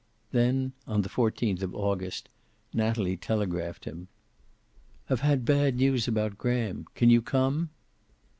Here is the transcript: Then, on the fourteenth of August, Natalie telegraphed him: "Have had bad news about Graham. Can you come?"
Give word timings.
Then, 0.31 0.73
on 0.87 1.03
the 1.03 1.09
fourteenth 1.09 1.61
of 1.61 1.75
August, 1.75 2.27
Natalie 2.73 3.17
telegraphed 3.17 3.85
him: 3.85 4.07
"Have 5.09 5.19
had 5.19 5.45
bad 5.45 5.75
news 5.75 6.07
about 6.07 6.39
Graham. 6.39 6.87
Can 6.95 7.11
you 7.11 7.21
come?" 7.21 7.69